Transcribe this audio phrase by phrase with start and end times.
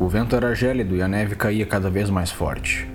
[0.00, 2.88] O vento era gélido e a neve caía cada vez mais forte.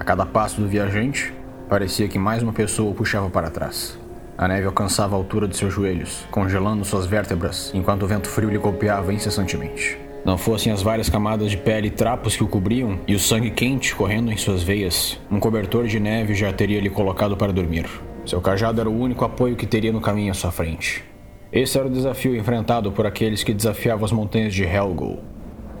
[0.00, 1.32] A cada passo do viajante,
[1.68, 3.96] parecia que mais uma pessoa o puxava para trás.
[4.36, 8.50] A neve alcançava a altura de seus joelhos, congelando suas vértebras, enquanto o vento frio
[8.50, 9.96] lhe golpeava incessantemente.
[10.24, 13.52] Não fossem as várias camadas de pele e trapos que o cobriam e o sangue
[13.52, 17.86] quente correndo em suas veias, um cobertor de neve já teria lhe colocado para dormir.
[18.26, 21.04] Seu cajado era o único apoio que teria no caminho à sua frente.
[21.52, 25.22] Esse era o desafio enfrentado por aqueles que desafiavam as montanhas de Helgol.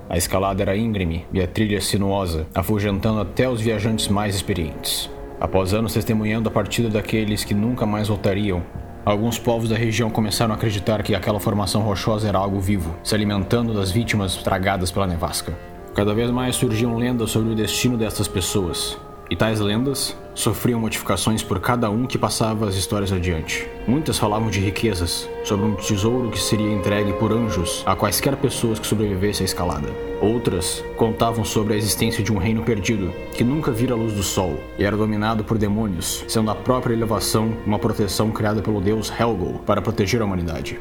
[0.08, 5.10] A escalada era íngreme e a trilha sinuosa, afugentando até os viajantes mais experientes.
[5.40, 8.62] Após anos testemunhando a partida daqueles que nunca mais voltariam,
[9.04, 13.14] alguns povos da região começaram a acreditar que aquela formação rochosa era algo vivo, se
[13.14, 15.56] alimentando das vítimas tragadas pela nevasca.
[15.94, 18.98] Cada vez mais surgiam lendas sobre o destino dessas pessoas,
[19.30, 23.68] e tais lendas sofriam modificações por cada um que passava as histórias adiante.
[23.86, 28.78] Muitas falavam de riquezas, sobre um tesouro que seria entregue por anjos a quaisquer pessoas
[28.78, 29.88] que sobrevivessem à escalada.
[30.20, 34.22] Outras contavam sobre a existência de um reino perdido que nunca vira a luz do
[34.22, 39.12] sol e era dominado por demônios, sendo a própria elevação uma proteção criada pelo deus
[39.18, 40.80] Helgol para proteger a humanidade.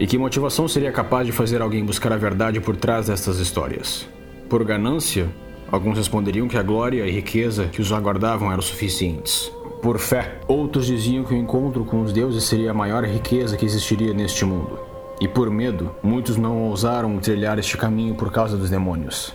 [0.00, 4.08] E que motivação seria capaz de fazer alguém buscar a verdade por trás destas histórias?
[4.48, 5.28] Por ganância
[5.70, 9.52] Alguns responderiam que a glória e riqueza que os aguardavam eram suficientes.
[9.82, 13.66] Por fé, outros diziam que o encontro com os deuses seria a maior riqueza que
[13.66, 14.78] existiria neste mundo.
[15.20, 19.34] E por medo, muitos não ousaram trilhar este caminho por causa dos demônios.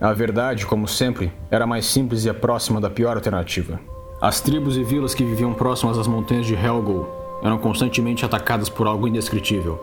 [0.00, 3.80] A verdade, como sempre, era mais simples e a próxima da pior alternativa.
[4.20, 8.86] As tribos e vilas que viviam próximas às montanhas de Helgol eram constantemente atacadas por
[8.86, 9.78] algo indescritível.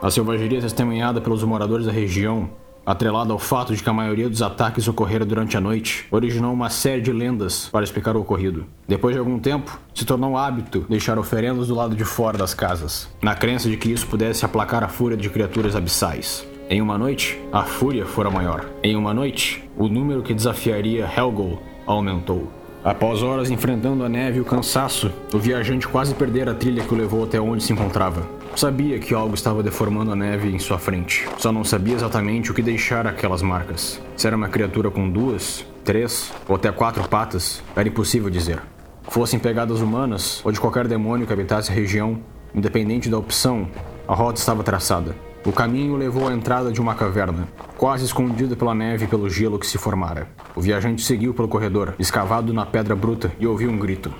[0.00, 2.48] A selvageria testemunhada pelos moradores da região
[2.84, 6.70] atrelado ao fato de que a maioria dos ataques ocorreram durante a noite, originou uma
[6.70, 8.66] série de lendas para explicar o ocorrido.
[8.88, 13.08] Depois de algum tempo, se tornou hábito deixar oferendas do lado de fora das casas,
[13.22, 16.46] na crença de que isso pudesse aplacar a fúria de criaturas abissais.
[16.68, 18.64] Em uma noite, a fúria fora maior.
[18.82, 22.59] Em uma noite, o número que desafiaria Helgol aumentou.
[22.82, 26.94] Após horas enfrentando a neve e o cansaço, o viajante quase perdera a trilha que
[26.94, 28.26] o levou até onde se encontrava.
[28.56, 32.54] Sabia que algo estava deformando a neve em sua frente, só não sabia exatamente o
[32.54, 34.00] que deixar aquelas marcas.
[34.16, 38.62] Se era uma criatura com duas, três ou até quatro patas, era impossível dizer.
[39.02, 42.18] Fossem pegadas humanas ou de qualquer demônio que habitasse a região,
[42.54, 43.68] independente da opção,
[44.08, 45.14] a rota estava traçada.
[45.42, 49.58] O caminho levou à entrada de uma caverna, quase escondida pela neve e pelo gelo
[49.58, 50.28] que se formara.
[50.54, 54.12] O viajante seguiu pelo corredor, escavado na pedra bruta, e ouviu um grito.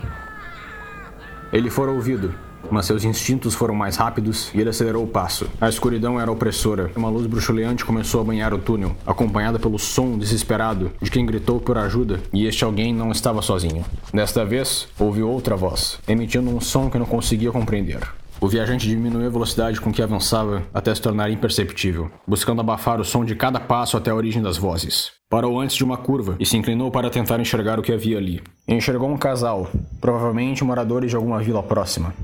[1.52, 2.32] Ele fora ouvido,
[2.70, 5.46] mas seus instintos foram mais rápidos e ele acelerou o passo.
[5.60, 6.90] A escuridão era opressora.
[6.96, 11.60] Uma luz bruxuleante começou a banhar o túnel, acompanhada pelo som desesperado de quem gritou
[11.60, 13.84] por ajuda, e este alguém não estava sozinho.
[14.10, 18.19] Desta vez, ouviu outra voz, emitindo um som que não conseguia compreender.
[18.42, 23.04] O viajante diminuiu a velocidade com que avançava até se tornar imperceptível, buscando abafar o
[23.04, 25.12] som de cada passo até a origem das vozes.
[25.28, 28.42] Parou antes de uma curva e se inclinou para tentar enxergar o que havia ali.
[28.66, 29.68] Enxergou um casal,
[30.00, 32.14] provavelmente moradores de alguma vila próxima.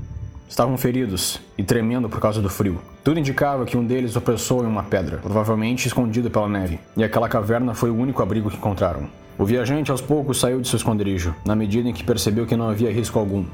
[0.49, 2.81] Estavam feridos e tremendo por causa do frio.
[3.03, 7.29] Tudo indicava que um deles opressou em uma pedra, provavelmente escondido pela neve, e aquela
[7.29, 9.07] caverna foi o único abrigo que encontraram.
[9.37, 12.69] O viajante aos poucos saiu de seu esconderijo, na medida em que percebeu que não
[12.69, 13.45] havia risco algum,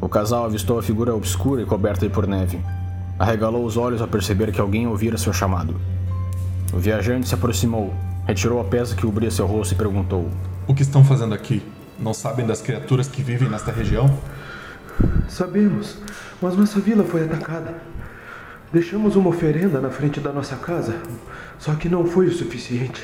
[0.00, 2.60] o casal avistou a figura obscura e coberta por neve.
[3.18, 5.74] Arregalou os olhos ao perceber que alguém ouvira seu chamado.
[6.72, 7.92] O viajante se aproximou,
[8.26, 10.30] retirou a peça que cobria seu rosto e perguntou:
[10.68, 11.62] O que estão fazendo aqui?
[11.98, 14.08] Não sabem das criaturas que vivem nesta região?
[15.28, 15.98] Sabemos,
[16.40, 17.74] mas nossa vila foi atacada.
[18.72, 20.94] Deixamos uma oferenda na frente da nossa casa,
[21.58, 23.02] só que não foi o suficiente.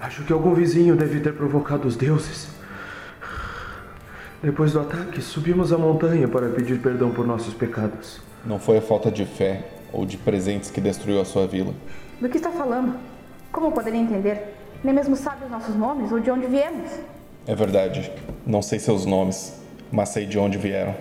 [0.00, 2.48] Acho que algum vizinho deve ter provocado os deuses.
[4.46, 8.20] Depois do ataque, subimos a montanha para pedir perdão por nossos pecados.
[8.44, 11.74] Não foi a falta de fé ou de presentes que destruiu a sua vila.
[12.20, 12.94] Do que está falando?
[13.50, 14.54] Como poderia entender?
[14.84, 16.92] Nem mesmo sabe os nossos nomes ou de onde viemos.
[17.44, 18.08] É verdade.
[18.46, 19.60] Não sei seus nomes,
[19.90, 20.94] mas sei de onde vieram.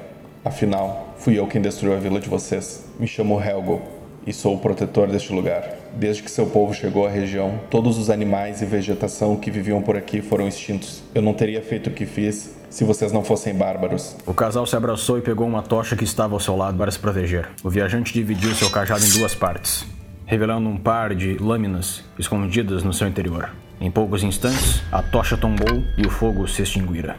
[0.44, 2.90] Afinal, fui eu quem destruiu a vila de vocês.
[3.00, 3.80] Me chamo Helgo
[4.26, 5.64] e sou o protetor deste lugar.
[5.94, 9.96] Desde que seu povo chegou à região, todos os animais e vegetação que viviam por
[9.96, 11.04] aqui foram extintos.
[11.14, 14.16] Eu não teria feito o que fiz se vocês não fossem bárbaros.
[14.26, 17.00] O casal se abraçou e pegou uma tocha que estava ao seu lado para se
[17.00, 17.48] proteger.
[17.64, 19.86] O viajante dividiu seu cajado em duas partes,
[20.26, 23.52] revelando um par de lâminas escondidas no seu interior.
[23.80, 27.16] Em poucos instantes, a tocha tombou e o fogo se extinguira.